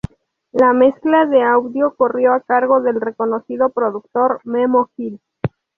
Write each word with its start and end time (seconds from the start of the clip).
La 0.51 0.73
mezcla 0.73 1.27
de 1.27 1.43
audio 1.43 1.93
corrió 1.95 2.33
a 2.33 2.39
cargo 2.41 2.81
del 2.81 2.99
reconocido 2.99 3.69
productor 3.69 4.41
Memo 4.45 4.89
Gil. 4.95 5.21